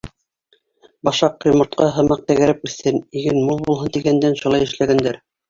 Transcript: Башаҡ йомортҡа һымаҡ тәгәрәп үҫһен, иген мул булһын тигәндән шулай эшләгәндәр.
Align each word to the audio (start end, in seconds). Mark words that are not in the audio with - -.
Башаҡ 1.09 1.45
йомортҡа 1.51 1.89
һымаҡ 1.97 2.23
тәгәрәп 2.31 2.65
үҫһен, 2.69 2.99
иген 3.21 3.39
мул 3.51 3.63
булһын 3.69 3.95
тигәндән 3.99 4.41
шулай 4.43 4.69
эшләгәндәр. 4.71 5.23